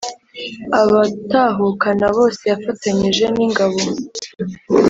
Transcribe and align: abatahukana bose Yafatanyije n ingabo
abatahukana 0.81 2.05
bose 2.17 2.41
Yafatanyije 2.51 3.25
n 3.35 3.37
ingabo 3.45 3.79